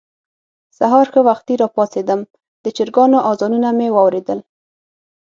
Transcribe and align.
سهار 0.77 1.05
ښه 1.13 1.21
وختي 1.27 1.53
راپاڅېدم، 1.61 2.21
د 2.63 2.65
چرګانو 2.77 3.17
اذانونه 3.31 3.69
مې 3.77 3.87
واورېدل. 3.95 4.39